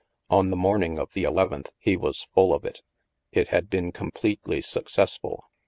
[0.31, 2.81] On the morning of the eleventh, he was full of it.
[3.31, 5.43] It had been completely successful.